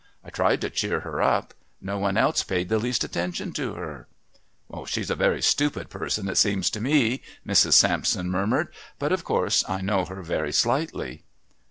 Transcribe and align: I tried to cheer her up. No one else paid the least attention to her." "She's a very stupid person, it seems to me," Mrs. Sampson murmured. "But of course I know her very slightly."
I 0.23 0.31
tried 0.31 0.61
to 0.61 0.71
cheer 0.71 1.01
her 1.01 1.21
up. 1.21 1.53
No 1.79 1.99
one 1.99 2.17
else 2.17 2.41
paid 2.41 2.69
the 2.69 2.79
least 2.79 3.03
attention 3.03 3.53
to 3.53 3.75
her." 3.75 4.07
"She's 4.87 5.11
a 5.11 5.15
very 5.15 5.43
stupid 5.43 5.91
person, 5.91 6.27
it 6.27 6.39
seems 6.39 6.71
to 6.71 6.81
me," 6.81 7.21
Mrs. 7.45 7.73
Sampson 7.73 8.27
murmured. 8.31 8.73
"But 8.97 9.11
of 9.11 9.23
course 9.23 9.63
I 9.69 9.81
know 9.81 10.05
her 10.05 10.23
very 10.23 10.53
slightly." 10.53 11.23